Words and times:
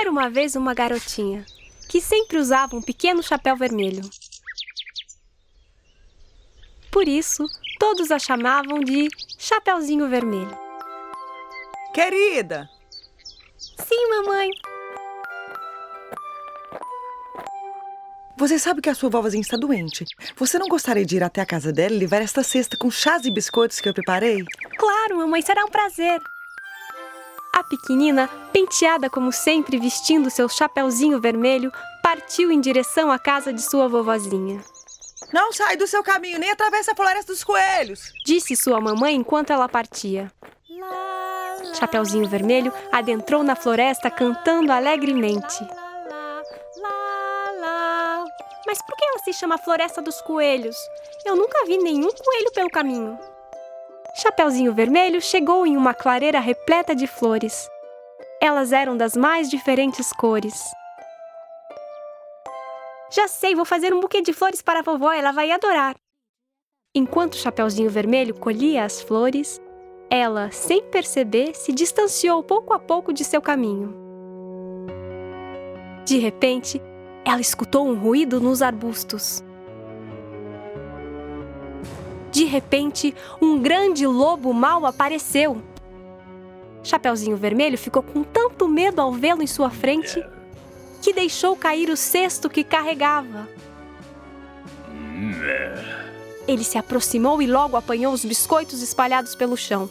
Era 0.00 0.10
uma 0.10 0.28
vez 0.28 0.56
uma 0.56 0.74
garotinha 0.74 1.44
que 1.88 2.00
sempre 2.00 2.38
usava 2.38 2.76
um 2.76 2.82
pequeno 2.82 3.22
chapéu 3.22 3.56
vermelho. 3.56 4.02
Por 6.90 7.08
isso, 7.08 7.44
todos 7.78 8.10
a 8.10 8.18
chamavam 8.18 8.80
de 8.80 9.08
Chapeuzinho 9.38 10.08
Vermelho. 10.08 10.56
Querida! 11.92 12.68
Sim, 13.58 14.10
mamãe. 14.10 14.50
Você 18.36 18.58
sabe 18.58 18.80
que 18.80 18.90
a 18.90 18.94
sua 18.94 19.08
vovozinha 19.08 19.40
está 19.40 19.56
doente. 19.56 20.04
Você 20.36 20.58
não 20.58 20.66
gostaria 20.66 21.04
de 21.04 21.16
ir 21.16 21.22
até 21.22 21.40
a 21.40 21.46
casa 21.46 21.72
dela 21.72 21.94
e 21.94 21.98
levar 21.98 22.20
esta 22.20 22.42
cesta 22.42 22.76
com 22.76 22.90
chás 22.90 23.24
e 23.24 23.30
biscoitos 23.30 23.80
que 23.80 23.88
eu 23.88 23.94
preparei? 23.94 24.44
Claro, 24.76 25.18
mamãe, 25.18 25.40
será 25.40 25.64
um 25.64 25.70
prazer. 25.70 26.20
A 27.56 27.62
pequenina, 27.62 28.28
penteada 28.52 29.08
como 29.08 29.30
sempre, 29.30 29.78
vestindo 29.78 30.28
seu 30.28 30.48
chapeuzinho 30.48 31.20
vermelho, 31.20 31.72
partiu 32.02 32.50
em 32.50 32.60
direção 32.60 33.12
à 33.12 33.18
casa 33.18 33.52
de 33.52 33.62
sua 33.62 33.86
vovozinha. 33.86 34.60
Não 35.32 35.52
sai 35.52 35.76
do 35.76 35.86
seu 35.86 36.02
caminho, 36.02 36.40
nem 36.40 36.50
atravessa 36.50 36.90
a 36.90 36.96
floresta 36.96 37.32
dos 37.32 37.44
coelhos, 37.44 38.12
disse 38.26 38.56
sua 38.56 38.80
mamãe 38.80 39.14
enquanto 39.14 39.52
ela 39.52 39.68
partia. 39.68 40.32
Chapeuzinho 41.78 42.28
Vermelho 42.28 42.72
adentrou 42.90 43.44
na 43.44 43.54
floresta 43.54 44.10
cantando 44.10 44.72
alegremente. 44.72 45.64
Mas 48.66 48.82
por 48.82 48.96
que 48.96 49.04
ela 49.04 49.18
se 49.20 49.32
chama 49.32 49.58
Floresta 49.58 50.02
dos 50.02 50.20
Coelhos? 50.22 50.76
Eu 51.24 51.36
nunca 51.36 51.64
vi 51.66 51.78
nenhum 51.78 52.10
coelho 52.10 52.52
pelo 52.52 52.70
caminho. 52.70 53.16
Chapeuzinho 54.16 54.72
Vermelho 54.72 55.20
chegou 55.20 55.66
em 55.66 55.76
uma 55.76 55.92
clareira 55.92 56.38
repleta 56.38 56.94
de 56.94 57.04
flores. 57.04 57.68
Elas 58.40 58.70
eram 58.70 58.96
das 58.96 59.16
mais 59.16 59.50
diferentes 59.50 60.12
cores. 60.12 60.62
Já 63.10 63.26
sei, 63.26 63.56
vou 63.56 63.64
fazer 63.64 63.92
um 63.92 63.98
buquê 63.98 64.22
de 64.22 64.32
flores 64.32 64.62
para 64.62 64.78
a 64.78 64.82
vovó, 64.82 65.12
ela 65.12 65.32
vai 65.32 65.50
adorar. 65.50 65.96
Enquanto 66.94 67.36
Chapeuzinho 67.36 67.90
Vermelho 67.90 68.38
colhia 68.38 68.84
as 68.84 69.00
flores, 69.00 69.60
ela, 70.08 70.48
sem 70.52 70.80
perceber, 70.80 71.56
se 71.56 71.72
distanciou 71.72 72.40
pouco 72.40 72.72
a 72.72 72.78
pouco 72.78 73.12
de 73.12 73.24
seu 73.24 73.42
caminho. 73.42 73.92
De 76.04 76.18
repente, 76.18 76.80
ela 77.24 77.40
escutou 77.40 77.84
um 77.84 77.96
ruído 77.96 78.40
nos 78.40 78.62
arbustos. 78.62 79.42
De 82.34 82.42
repente, 82.42 83.14
um 83.40 83.60
grande 83.60 84.04
lobo 84.08 84.52
mau 84.52 84.84
apareceu. 84.84 85.62
Chapeuzinho 86.82 87.36
Vermelho 87.36 87.78
ficou 87.78 88.02
com 88.02 88.24
tanto 88.24 88.66
medo 88.66 89.00
ao 89.00 89.12
vê-lo 89.12 89.40
em 89.40 89.46
sua 89.46 89.70
frente 89.70 90.20
que 91.00 91.12
deixou 91.12 91.54
cair 91.54 91.88
o 91.90 91.96
cesto 91.96 92.50
que 92.50 92.64
carregava. 92.64 93.48
Ele 96.48 96.64
se 96.64 96.76
aproximou 96.76 97.40
e 97.40 97.46
logo 97.46 97.76
apanhou 97.76 98.12
os 98.12 98.24
biscoitos 98.24 98.82
espalhados 98.82 99.36
pelo 99.36 99.56
chão. 99.56 99.88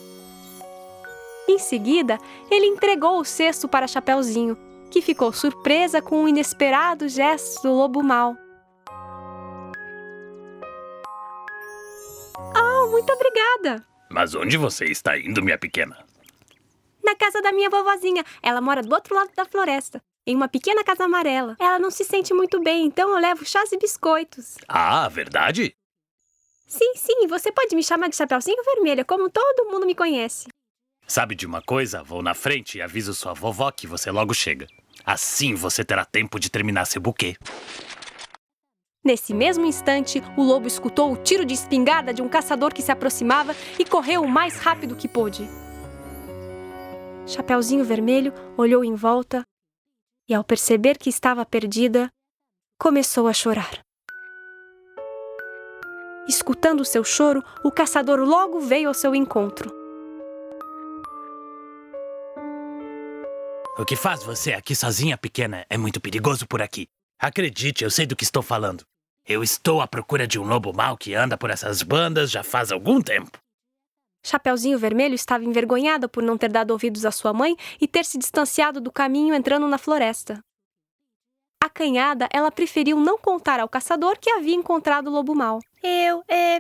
Em 1.48 1.58
seguida, 1.58 2.20
ele 2.52 2.66
entregou 2.66 3.22
o 3.22 3.26
cesto 3.26 3.70
para 3.70 3.88
Chapeuzinho, 3.88 4.58
que 4.92 5.02
ficou 5.02 5.32
surpresa 5.32 6.02
com 6.02 6.22
o 6.22 6.28
inesperado 6.28 7.08
gesto 7.08 7.64
do 7.64 7.74
lobo 7.74 8.04
mau. 8.04 8.36
Muito 13.04 13.14
obrigada! 13.14 13.86
Mas 14.10 14.34
onde 14.34 14.56
você 14.56 14.86
está 14.86 15.18
indo, 15.18 15.44
minha 15.44 15.58
pequena? 15.58 15.98
Na 17.04 17.16
casa 17.16 17.42
da 17.42 17.52
minha 17.52 17.70
vovozinha. 17.70 18.24
Ela 18.42 18.62
mora 18.62 18.82
do 18.82 18.94
outro 18.94 19.14
lado 19.14 19.32
da 19.36 19.46
floresta, 19.46 20.02
em 20.26 20.36
uma 20.36 20.48
pequena 20.48 20.84
casa 20.84 21.04
amarela. 21.04 21.58
Ela 21.60 21.80
não 21.80 21.92
se 21.92 22.06
sente 22.06 22.34
muito 22.34 22.62
bem, 22.62 22.86
então 22.86 23.10
eu 23.10 23.20
levo 23.20 23.46
chás 23.46 23.72
e 23.74 23.78
biscoitos. 23.78 24.56
Ah, 24.68 25.10
verdade? 25.10 25.76
Sim, 26.66 26.94
sim, 26.96 27.28
você 27.28 27.52
pode 27.52 27.76
me 27.76 27.84
chamar 27.84 28.08
de 28.08 28.16
Chapeuzinho 28.16 28.64
Vermelho, 28.64 29.06
como 29.06 29.30
todo 29.30 29.70
mundo 29.70 29.86
me 29.86 29.94
conhece. 29.94 30.48
Sabe 31.06 31.36
de 31.36 31.46
uma 31.46 31.62
coisa? 31.62 32.02
Vou 32.02 32.24
na 32.24 32.34
frente 32.34 32.78
e 32.78 32.82
aviso 32.82 33.14
sua 33.14 33.34
vovó 33.34 33.70
que 33.70 33.86
você 33.86 34.10
logo 34.10 34.34
chega. 34.34 34.68
Assim 35.06 35.54
você 35.54 35.84
terá 35.84 36.06
tempo 36.06 36.40
de 36.40 36.50
terminar 36.50 36.86
seu 36.86 37.02
buquê. 37.02 37.36
Nesse 39.06 39.34
mesmo 39.34 39.66
instante, 39.66 40.24
o 40.38 40.42
lobo 40.42 40.66
escutou 40.66 41.12
o 41.12 41.18
tiro 41.18 41.44
de 41.44 41.54
espingarda 41.54 42.14
de 42.14 42.22
um 42.22 42.30
caçador 42.30 42.74
que 42.74 42.82
se 42.82 42.90
aproximava 42.90 43.54
e 43.78 43.84
correu 43.84 44.22
o 44.22 44.30
mais 44.30 44.56
rápido 44.56 44.96
que 44.96 45.10
pôde. 45.10 45.46
Chapeuzinho 47.28 47.84
Vermelho 47.84 48.34
olhou 48.58 48.84
em 48.84 48.96
volta 48.96 49.44
e, 50.30 50.34
ao 50.34 50.42
perceber 50.42 50.98
que 50.98 51.10
estava 51.10 51.46
perdida, 51.46 52.10
começou 52.80 53.28
a 53.28 53.34
chorar. 53.34 53.82
Escutando 56.26 56.86
seu 56.86 57.04
choro, 57.04 57.44
o 57.62 57.70
caçador 57.70 58.22
logo 58.22 58.62
veio 58.62 58.88
ao 58.88 58.94
seu 58.94 59.14
encontro. 59.14 59.70
O 63.78 63.84
que 63.84 63.98
faz 63.98 64.24
você 64.24 64.54
aqui 64.54 64.74
sozinha, 64.74 65.18
pequena? 65.18 65.66
É 65.70 65.78
muito 65.78 66.00
perigoso 66.00 66.48
por 66.48 66.62
aqui. 66.62 66.88
Acredite, 67.20 67.84
eu 67.84 67.92
sei 67.92 68.06
do 68.06 68.16
que 68.16 68.24
estou 68.24 68.42
falando. 68.42 68.86
Eu 69.26 69.42
estou 69.42 69.80
à 69.80 69.88
procura 69.88 70.28
de 70.28 70.38
um 70.38 70.44
lobo 70.44 70.74
mau 70.74 70.98
que 70.98 71.16
anda 71.16 71.38
por 71.38 71.50
essas 71.50 71.82
bandas 71.82 72.30
já 72.30 72.44
faz 72.44 72.74
algum 72.74 73.02
tempo. 73.02 73.38
Chapeuzinho 74.26 74.78
Vermelho 74.78 75.16
estava 75.16 75.46
envergonhada 75.46 76.10
por 76.10 76.22
não 76.22 76.38
ter 76.38 76.52
dado 76.52 76.72
ouvidos 76.72 77.06
à 77.06 77.12
sua 77.12 77.34
mãe 77.34 77.56
e 77.80 77.88
ter 77.88 78.04
se 78.04 78.18
distanciado 78.18 78.82
do 78.82 78.92
caminho 78.92 79.34
entrando 79.34 79.68
na 79.68 79.78
floresta. 79.78 80.40
Acanhada, 81.62 82.28
ela 82.34 82.52
preferiu 82.52 83.00
não 83.00 83.18
contar 83.18 83.62
ao 83.62 83.70
caçador 83.70 84.18
que 84.20 84.30
havia 84.30 84.56
encontrado 84.56 85.08
o 85.08 85.12
lobo 85.12 85.34
mau. 85.34 85.60
Eu, 85.82 86.24
é. 86.28 86.58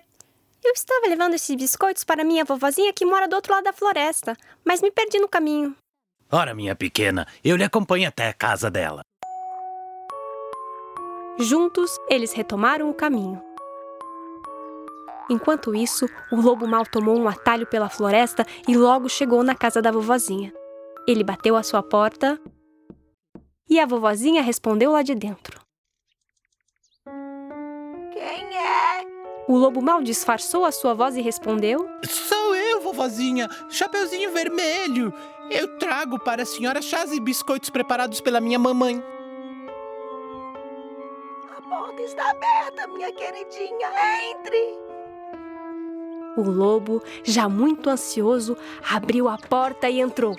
Eu 0.63 0.72
estava 0.72 1.07
levando 1.07 1.34
esses 1.34 1.53
biscoitos 1.56 2.06
para 2.06 2.24
minha 2.24 2.45
vovozinha 2.45 2.94
que 2.94 3.06
mora 3.06 3.28
do 3.28 3.35
outro 3.35 3.51
lado 3.51 3.66
da 3.66 3.74
floresta, 3.74 4.38
mas 4.63 4.81
me 4.81 4.90
perdi 4.90 5.19
no 5.19 5.28
caminho. 5.28 5.75
Ora, 6.31 6.56
minha 6.56 6.75
pequena, 6.75 7.28
eu 7.44 7.57
lhe 7.57 7.63
acompanho 7.66 8.07
até 8.07 8.30
a 8.30 8.34
casa 8.34 8.72
dela. 8.72 9.01
Juntos, 11.38 12.00
eles 12.10 12.32
retomaram 12.32 12.90
o 12.90 12.94
caminho. 12.94 13.42
Enquanto 15.30 15.74
isso, 15.74 16.06
o 16.32 16.40
lobo 16.40 16.68
mal 16.68 16.86
tomou 16.86 17.18
um 17.18 17.28
atalho 17.28 17.66
pela 17.66 17.90
floresta 17.90 18.46
e 18.68 18.78
logo 18.78 19.10
chegou 19.10 19.42
na 19.42 19.56
casa 19.56 19.82
da 19.82 19.92
vovozinha. 19.92 20.54
Ele 21.08 21.24
bateu 21.24 21.56
à 21.56 21.64
sua 21.64 21.82
porta 21.82 22.40
e 23.70 23.80
a 23.80 23.86
vovozinha 23.86 24.42
respondeu 24.42 24.92
lá 24.92 25.02
de 25.02 25.16
dentro. 25.16 25.60
Quem 28.12 28.58
é? 28.58 29.04
O 29.48 29.58
lobo 29.58 29.82
mal 29.82 30.04
disfarçou 30.04 30.66
a 30.66 30.72
sua 30.72 30.94
voz 30.94 31.16
e 31.16 31.22
respondeu: 31.22 31.90
Sou 32.08 32.56
eu, 32.56 32.82
vovozinha, 32.82 33.50
Chapeuzinho 33.70 34.32
Vermelho. 34.32 35.14
Eu 35.50 35.78
trago 35.80 36.20
para 36.20 36.44
a 36.44 36.46
senhora 36.46 36.82
chás 36.82 37.12
e 37.12 37.20
biscoitos 37.20 37.70
preparados 37.70 38.22
pela 38.22 38.40
minha 38.40 38.60
mamãe. 38.60 39.12
Aberta, 42.63 42.88
minha 42.88 43.12
queridinha. 43.12 43.90
Entre! 44.31 44.78
O 46.38 46.50
lobo, 46.50 47.03
já 47.24 47.47
muito 47.47 47.90
ansioso, 47.90 48.57
abriu 48.90 49.28
a 49.28 49.38
porta 49.38 49.90
e 49.90 50.00
entrou. 50.00 50.35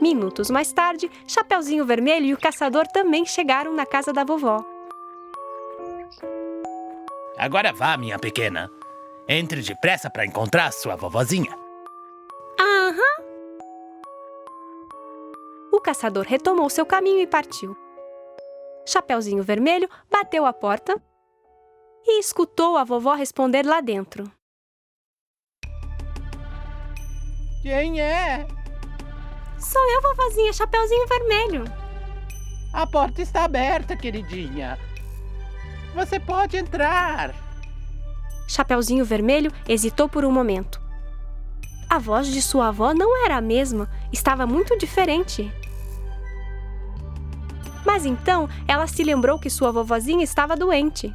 Minutos 0.00 0.50
mais 0.50 0.72
tarde, 0.72 1.10
Chapeuzinho 1.26 1.84
Vermelho 1.84 2.26
e 2.26 2.34
o 2.34 2.38
caçador 2.38 2.86
também 2.88 3.24
chegaram 3.24 3.72
na 3.72 3.86
casa 3.86 4.12
da 4.12 4.24
vovó. 4.24 4.64
Agora 7.38 7.72
vá, 7.72 7.96
minha 7.96 8.18
pequena. 8.18 8.70
Entre 9.26 9.62
depressa 9.62 10.10
para 10.10 10.26
encontrar 10.26 10.72
sua 10.72 10.96
vovozinha. 10.96 11.63
Caçador 15.84 16.24
retomou 16.26 16.68
seu 16.70 16.86
caminho 16.86 17.20
e 17.20 17.26
partiu. 17.26 17.76
Chapeuzinho 18.86 19.42
Vermelho 19.42 19.88
bateu 20.10 20.46
a 20.46 20.52
porta 20.52 21.00
e 22.06 22.18
escutou 22.18 22.76
a 22.76 22.84
vovó 22.84 23.14
responder 23.14 23.64
lá 23.64 23.80
dentro. 23.80 24.30
Quem 27.62 28.00
é? 28.00 28.46
Sou 29.58 29.82
eu, 29.90 30.02
vovozinha 30.02 30.52
Chapeuzinho 30.52 31.06
Vermelho. 31.06 31.64
A 32.72 32.86
porta 32.86 33.22
está 33.22 33.44
aberta, 33.44 33.96
queridinha. 33.96 34.78
Você 35.94 36.18
pode 36.18 36.56
entrar. 36.56 37.34
Chapeuzinho 38.48 39.04
Vermelho 39.04 39.52
hesitou 39.68 40.08
por 40.08 40.24
um 40.24 40.32
momento. 40.32 40.80
A 41.88 41.98
voz 41.98 42.26
de 42.26 42.42
sua 42.42 42.68
avó 42.68 42.92
não 42.92 43.24
era 43.24 43.36
a 43.36 43.40
mesma, 43.40 43.88
estava 44.12 44.46
muito 44.46 44.76
diferente. 44.76 45.50
Mas 47.94 48.04
então 48.04 48.48
ela 48.66 48.88
se 48.88 49.04
lembrou 49.04 49.38
que 49.38 49.48
sua 49.48 49.70
vovozinha 49.70 50.24
estava 50.24 50.56
doente. 50.56 51.14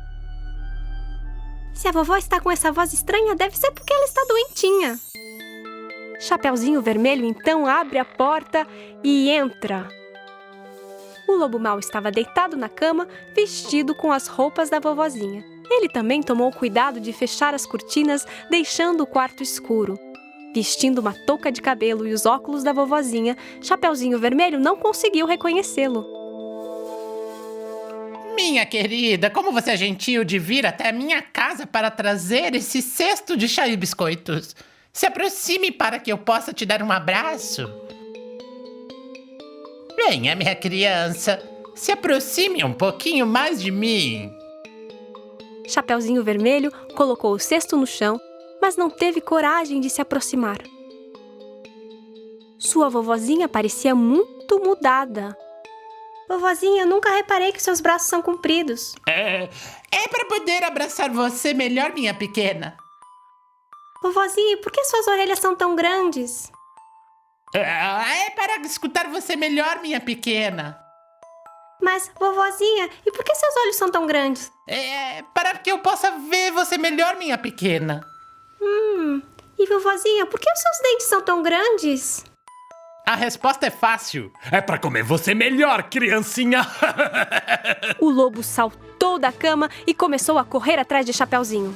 Se 1.73 1.89
a 1.89 1.91
vovó 1.91 2.15
está 2.15 2.39
com 2.39 2.49
essa 2.49 2.71
voz 2.71 2.93
estranha, 2.93 3.35
deve 3.35 3.57
ser 3.57 3.69
porque 3.71 3.91
ela 3.91 4.05
está 4.05 4.21
doentinha. 4.25 4.97
Chapeuzinho 6.21 6.81
Vermelho 6.81 7.25
então 7.25 7.67
abre 7.67 7.99
a 7.99 8.05
porta 8.05 8.65
e 9.03 9.29
entra. 9.29 9.89
O 11.27 11.33
lobo 11.33 11.59
mau 11.59 11.79
estava 11.79 12.09
deitado 12.09 12.55
na 12.55 12.69
cama, 12.69 13.09
vestido 13.35 13.93
com 13.93 14.09
as 14.09 14.27
roupas 14.27 14.69
da 14.69 14.79
vovozinha. 14.79 15.43
Ele 15.69 15.89
também 15.89 16.23
tomou 16.23 16.49
cuidado 16.49 17.01
de 17.01 17.11
fechar 17.11 17.53
as 17.53 17.65
cortinas, 17.65 18.25
deixando 18.49 19.01
o 19.01 19.07
quarto 19.07 19.43
escuro. 19.43 19.99
Vestindo 20.55 20.99
uma 20.99 21.13
touca 21.13 21.51
de 21.51 21.61
cabelo 21.61 22.07
e 22.07 22.13
os 22.13 22.25
óculos 22.25 22.63
da 22.63 22.71
vovozinha, 22.71 23.35
Chapeuzinho 23.61 24.17
Vermelho 24.17 24.61
não 24.61 24.77
conseguiu 24.77 25.25
reconhecê-lo. 25.25 26.18
Minha 28.41 28.65
querida, 28.65 29.29
como 29.29 29.51
você 29.51 29.71
é 29.71 29.75
gentil 29.75 30.23
de 30.23 30.39
vir 30.39 30.65
até 30.65 30.87
a 30.87 30.93
minha 30.93 31.21
casa 31.21 31.67
para 31.67 31.91
trazer 31.91 32.55
esse 32.55 32.81
cesto 32.81 33.35
de 33.35 33.49
chá 33.49 33.67
e 33.67 33.75
biscoitos. 33.75 34.55
Se 34.93 35.05
aproxime 35.05 35.73
para 35.73 35.99
que 35.99 36.09
eu 36.09 36.17
possa 36.17 36.53
te 36.53 36.65
dar 36.65 36.81
um 36.81 36.89
abraço. 36.89 37.69
Venha, 39.93 40.37
minha 40.37 40.55
criança. 40.55 41.43
Se 41.75 41.91
aproxime 41.91 42.63
um 42.63 42.71
pouquinho 42.71 43.27
mais 43.27 43.61
de 43.61 43.71
mim. 43.71 44.31
Chapeuzinho 45.67 46.23
Vermelho 46.23 46.71
colocou 46.95 47.33
o 47.33 47.39
cesto 47.39 47.75
no 47.75 47.85
chão, 47.85 48.17
mas 48.61 48.77
não 48.77 48.89
teve 48.89 49.19
coragem 49.19 49.81
de 49.81 49.89
se 49.89 50.01
aproximar. 50.01 50.59
Sua 52.57 52.87
vovozinha 52.87 53.49
parecia 53.49 53.93
muito 53.93 54.59
mudada. 54.63 55.35
Vovozinha, 56.29 56.85
nunca 56.85 57.09
reparei 57.09 57.51
que 57.51 57.61
seus 57.61 57.81
braços 57.81 58.07
são 58.07 58.21
compridos. 58.21 58.93
É, 59.07 59.49
é 59.91 60.07
para 60.07 60.25
poder 60.25 60.63
abraçar 60.63 61.09
você 61.09 61.55
melhor, 61.55 61.91
minha 61.91 62.13
pequena. 62.13 62.77
Vovozinha, 64.03 64.57
por 64.57 64.71
que 64.71 64.85
suas 64.85 65.07
orelhas 65.07 65.39
são 65.39 65.55
tão 65.55 65.75
grandes? 65.75 66.51
É, 67.55 67.61
é 67.61 68.29
para 68.29 68.57
escutar 68.57 69.09
você 69.09 69.35
melhor, 69.35 69.81
minha 69.81 69.99
pequena. 69.99 70.79
Mas, 71.81 72.11
vovozinha, 72.19 72.89
e 73.07 73.11
por 73.11 73.23
que 73.23 73.33
seus 73.33 73.57
olhos 73.63 73.75
são 73.77 73.89
tão 73.89 74.05
grandes? 74.05 74.51
É 74.67 75.23
para 75.33 75.57
que 75.57 75.71
eu 75.71 75.79
possa 75.79 76.11
ver 76.11 76.51
você 76.51 76.77
melhor, 76.77 77.15
minha 77.15 77.39
pequena. 77.39 78.05
Hum, 78.61 79.19
e 79.57 79.65
vovozinha, 79.65 80.27
por 80.27 80.39
que 80.39 80.51
os 80.51 80.59
seus 80.59 80.79
dentes 80.83 81.07
são 81.07 81.21
tão 81.21 81.41
grandes? 81.41 82.23
A 83.09 83.15
resposta 83.15 83.65
é 83.65 83.71
fácil. 83.71 84.31
É 84.51 84.61
para 84.61 84.77
comer 84.77 85.01
você 85.01 85.33
melhor, 85.33 85.81
criancinha. 85.89 86.61
O 87.99 88.07
lobo 88.07 88.43
saltou 88.43 89.17
da 89.17 89.31
cama 89.31 89.67
e 89.87 89.95
começou 89.95 90.37
a 90.37 90.45
correr 90.45 90.77
atrás 90.77 91.03
de 91.07 91.11
Chapeuzinho. 91.11 91.73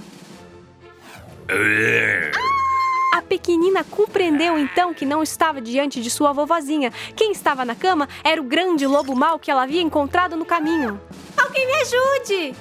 A 3.16 3.22
pequenina 3.24 3.84
compreendeu 3.84 4.60
então 4.60 4.94
que 4.94 5.08
não 5.08 5.24
estava 5.24 5.60
diante 5.60 6.04
de 6.04 6.10
sua 6.12 6.32
vovozinha. 6.34 6.94
Quem 7.16 7.32
estava 7.32 7.66
na 7.66 7.74
cama 7.74 8.08
era 8.24 8.40
o 8.40 8.44
grande 8.44 8.86
lobo 8.86 9.16
mau 9.16 9.40
que 9.40 9.50
ela 9.50 9.64
havia 9.64 9.82
encontrado 9.82 10.36
no 10.36 10.46
caminho. 10.46 11.02
Alguém 11.36 11.66
me 11.66 11.74
ajude! 11.78 12.56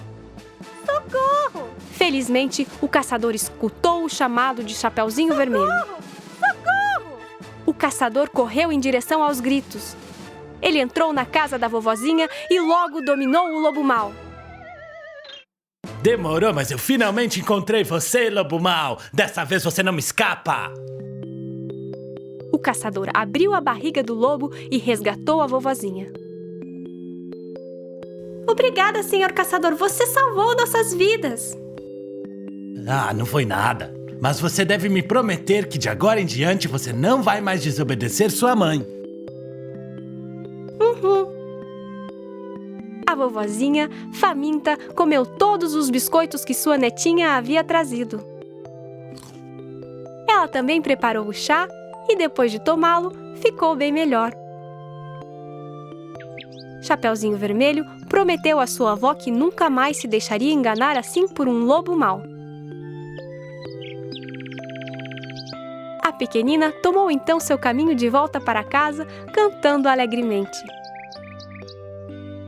Socorro! 0.86 1.69
Felizmente, 1.92 2.66
o 2.80 2.88
caçador 2.88 3.34
escutou 3.34 4.04
o 4.04 4.08
chamado 4.08 4.64
de 4.64 4.74
Chapeuzinho 4.74 5.36
Vermelho. 5.36 5.69
O 7.72 7.74
caçador 7.74 8.28
correu 8.28 8.70
em 8.70 8.78
direção 8.78 9.22
aos 9.22 9.40
gritos. 9.40 9.96
Ele 10.60 10.78
entrou 10.78 11.10
na 11.10 11.24
casa 11.24 11.58
da 11.58 11.69
vovozinha 11.69 12.28
e 12.50 12.60
logo 12.60 13.00
dominou 13.00 13.46
o 13.46 13.58
lobo 13.58 13.82
mau. 13.82 14.12
Demorou, 16.02 16.52
mas 16.52 16.70
eu 16.70 16.76
finalmente 16.76 17.40
encontrei 17.40 17.82
você, 17.82 18.28
lobo 18.28 18.60
mau. 18.60 18.98
Dessa 19.10 19.42
vez 19.42 19.64
você 19.64 19.82
não 19.82 19.94
me 19.94 20.00
escapa. 20.00 20.70
O 22.52 22.58
caçador 22.58 23.08
abriu 23.14 23.54
a 23.54 23.60
barriga 23.62 24.02
do 24.02 24.12
lobo 24.12 24.50
e 24.70 24.76
resgatou 24.76 25.40
a 25.40 25.46
vovozinha. 25.46 26.12
Obrigada, 28.46 29.02
senhor 29.02 29.32
caçador. 29.32 29.76
Você 29.76 30.04
salvou 30.08 30.54
nossas 30.54 30.92
vidas. 30.92 31.56
Ah, 32.86 33.14
não 33.14 33.24
foi 33.24 33.46
nada. 33.46 34.01
Mas 34.22 34.38
você 34.38 34.64
deve 34.64 34.88
me 34.88 35.02
prometer 35.02 35.66
que 35.66 35.76
de 35.76 35.88
agora 35.88 36.20
em 36.20 36.24
diante 36.24 36.69
você 36.69 36.92
não 36.92 37.24
vai 37.24 37.40
mais 37.40 37.60
desobedecer 37.60 38.30
sua 38.30 38.54
mãe. 38.54 38.86
A 43.04 43.16
vovozinha, 43.16 43.90
faminta, 44.14 44.78
comeu 44.94 45.26
todos 45.26 45.74
os 45.74 45.90
biscoitos 45.90 46.44
que 46.44 46.54
sua 46.54 46.78
netinha 46.78 47.30
havia 47.30 47.64
trazido. 47.64 48.24
Ela 50.28 50.46
também 50.46 50.80
preparou 50.80 51.26
o 51.26 51.32
chá 51.32 51.66
e, 52.08 52.14
depois 52.14 52.52
de 52.52 52.60
tomá-lo, 52.60 53.12
ficou 53.42 53.74
bem 53.74 53.90
melhor. 53.90 54.32
Chapeuzinho 56.80 57.36
Vermelho 57.36 57.84
prometeu 58.08 58.60
à 58.60 58.69
sua 58.69 58.92
avó 58.92 59.14
que 59.14 59.32
nunca 59.32 59.69
mais 59.69 59.96
se 59.96 60.06
deixaria 60.06 60.52
enganar 60.52 60.96
assim 60.96 61.26
por 61.26 61.48
um 61.48 61.64
lobo 61.64 61.96
mau. 61.96 62.31
A 66.12 66.14
pequenina 66.14 66.70
tomou 66.70 67.10
então 67.10 67.40
seu 67.40 67.58
caminho 67.58 67.94
de 67.94 68.06
volta 68.10 68.38
para 68.38 68.62
casa, 68.62 69.06
cantando 69.32 69.88
alegremente. 69.88 70.58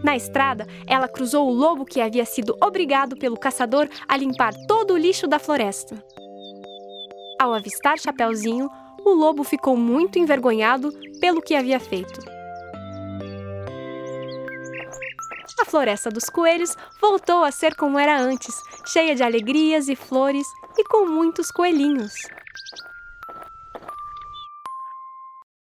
Na 0.02 0.14
estrada, 0.14 0.66
ela 0.87 1.08
cruzou 1.08 1.49
o 1.49 1.55
lobo 1.55 1.87
que 1.87 1.99
havia 1.99 2.26
sido 2.26 2.55
obrigado 2.62 3.16
pelo 3.16 3.38
caçador 3.38 3.88
a 4.06 4.19
limpar 4.19 4.52
todo 4.69 4.93
o 4.93 4.99
lixo 4.99 5.26
da 5.26 5.38
floresta. 5.38 5.96
Ao 7.40 7.55
avistar 7.55 7.99
Chapeuzinho, 7.99 8.69
o 9.02 9.14
lobo 9.14 9.43
ficou 9.43 9.78
muito 9.78 10.19
envergonhado 10.19 10.93
pelo 11.19 11.40
que 11.40 11.55
havia 11.55 11.81
feito. 11.81 12.20
A 15.58 15.64
floresta 15.64 16.11
dos 16.11 16.25
coelhos 16.25 16.76
voltou 17.00 17.43
a 17.43 17.50
ser 17.50 17.75
como 17.76 17.99
era 17.99 18.20
antes, 18.20 18.55
cheia 18.87 19.14
de 19.14 19.22
alegrias 19.22 19.88
e 19.88 19.96
flores 19.96 20.46
e 20.76 20.84
com 20.84 21.06
muitos 21.06 21.50
coelhinhos. 21.50 22.12